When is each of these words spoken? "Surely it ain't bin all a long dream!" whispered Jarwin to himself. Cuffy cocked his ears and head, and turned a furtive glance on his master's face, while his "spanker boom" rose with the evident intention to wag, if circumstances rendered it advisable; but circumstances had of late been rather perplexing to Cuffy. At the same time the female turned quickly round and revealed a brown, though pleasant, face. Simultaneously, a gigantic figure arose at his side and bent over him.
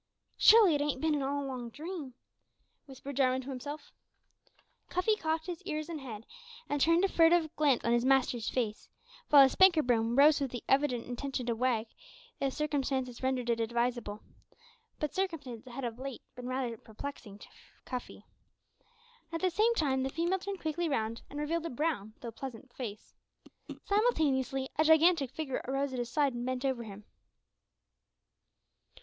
"Surely 0.37 0.73
it 0.73 0.81
ain't 0.81 0.99
bin 0.99 1.21
all 1.21 1.43
a 1.43 1.45
long 1.45 1.69
dream!" 1.69 2.15
whispered 2.87 3.15
Jarwin 3.17 3.43
to 3.43 3.49
himself. 3.49 3.91
Cuffy 4.89 5.15
cocked 5.15 5.45
his 5.45 5.61
ears 5.61 5.89
and 5.89 6.01
head, 6.01 6.25
and 6.67 6.81
turned 6.81 7.05
a 7.05 7.07
furtive 7.07 7.55
glance 7.55 7.83
on 7.85 7.91
his 7.93 8.03
master's 8.03 8.49
face, 8.49 8.89
while 9.29 9.43
his 9.43 9.51
"spanker 9.51 9.83
boom" 9.83 10.15
rose 10.15 10.41
with 10.41 10.49
the 10.49 10.63
evident 10.67 11.05
intention 11.05 11.45
to 11.45 11.55
wag, 11.55 11.85
if 12.39 12.51
circumstances 12.51 13.21
rendered 13.21 13.47
it 13.51 13.59
advisable; 13.59 14.23
but 14.99 15.13
circumstances 15.13 15.71
had 15.71 15.83
of 15.85 15.99
late 15.99 16.23
been 16.35 16.47
rather 16.47 16.77
perplexing 16.77 17.37
to 17.37 17.47
Cuffy. 17.85 18.25
At 19.31 19.41
the 19.41 19.51
same 19.51 19.75
time 19.75 20.01
the 20.01 20.09
female 20.09 20.39
turned 20.39 20.61
quickly 20.61 20.89
round 20.89 21.21
and 21.29 21.39
revealed 21.39 21.67
a 21.67 21.69
brown, 21.69 22.15
though 22.21 22.31
pleasant, 22.31 22.73
face. 22.73 23.13
Simultaneously, 23.83 24.67
a 24.79 24.83
gigantic 24.83 25.29
figure 25.29 25.61
arose 25.67 25.93
at 25.93 25.99
his 25.99 26.09
side 26.09 26.33
and 26.33 26.43
bent 26.43 26.65
over 26.65 26.81
him. 26.85 27.05